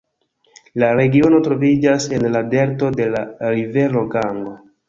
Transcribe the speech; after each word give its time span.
La 0.83 0.87
regiono 0.99 1.41
troviĝas 1.49 2.09
en 2.19 2.27
la 2.37 2.43
delto 2.57 2.93
de 3.01 3.09
la 3.17 3.23
rivero 3.59 4.07
Gango. 4.17 4.61